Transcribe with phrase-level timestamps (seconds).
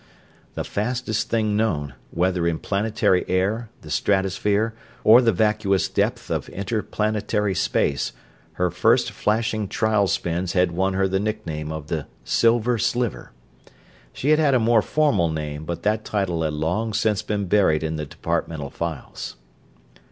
[0.55, 6.49] The fastest thing known, whether in planetary air, the stratosphere, or the vacuus depth of
[6.49, 8.11] interplanetary space,
[8.53, 13.31] her first flashing trial spins had won her the nickname of the Silver Sliver.
[14.11, 17.83] She had had a more formal name, but that title had long since been buried
[17.83, 19.35] in the Departmental files.